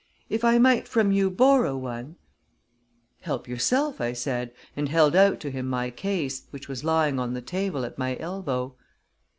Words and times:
If 0.29 0.43
I 0.43 0.57
might 0.57 0.87
from 0.87 1.11
you 1.11 1.29
borrow 1.29 1.77
one" 1.77 2.15
"Help 3.21 3.47
yourself," 3.47 4.01
I 4.01 4.13
said, 4.13 4.51
and 4.75 4.89
held 4.89 5.15
out 5.15 5.39
to 5.41 5.51
him 5.51 5.67
my 5.67 5.91
case, 5.91 6.47
which 6.49 6.67
was 6.67 6.83
lying 6.83 7.19
on 7.19 7.35
the 7.35 7.39
table 7.43 7.85
at 7.85 7.99
my 7.99 8.17
elbow. 8.17 8.73